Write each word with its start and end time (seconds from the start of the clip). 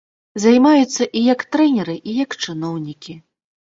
Займаюцца 0.45 1.07
і 1.21 1.21
як 1.33 1.45
трэнеры, 1.55 1.95
і 2.13 2.19
як 2.23 2.31
чыноўнікі. 2.47 3.13